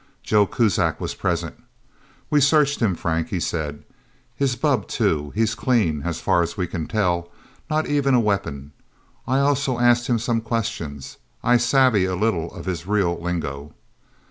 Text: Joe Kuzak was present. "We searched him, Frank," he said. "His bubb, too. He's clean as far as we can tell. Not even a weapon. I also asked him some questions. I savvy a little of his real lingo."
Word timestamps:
Joe 0.23 0.47
Kuzak 0.47 0.99
was 0.99 1.13
present. 1.13 1.61
"We 2.31 2.41
searched 2.41 2.79
him, 2.79 2.95
Frank," 2.95 3.27
he 3.27 3.39
said. 3.39 3.83
"His 4.35 4.55
bubb, 4.55 4.87
too. 4.87 5.31
He's 5.35 5.53
clean 5.53 6.01
as 6.01 6.19
far 6.19 6.41
as 6.41 6.57
we 6.57 6.65
can 6.65 6.87
tell. 6.87 7.29
Not 7.69 7.85
even 7.85 8.15
a 8.15 8.19
weapon. 8.19 8.71
I 9.27 9.37
also 9.41 9.77
asked 9.77 10.07
him 10.07 10.17
some 10.17 10.41
questions. 10.41 11.17
I 11.43 11.57
savvy 11.57 12.05
a 12.05 12.15
little 12.15 12.51
of 12.51 12.65
his 12.65 12.87
real 12.87 13.21
lingo." 13.21 13.75